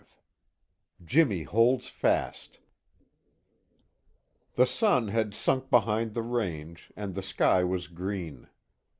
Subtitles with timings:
[0.99, 2.57] V JIMMY HOLDS FAST
[4.55, 8.47] The sun had sunk behind the range, and the sky was green.